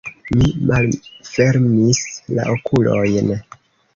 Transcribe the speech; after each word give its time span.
Mi 0.37 0.45
malfermis 0.69 2.01
la 2.39 2.47
okulojn. 2.55 3.29